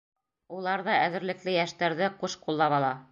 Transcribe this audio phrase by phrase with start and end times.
[0.59, 2.91] Улар ҙа әҙерлекле йәштәрҙе ҡуш ҡуллап ала.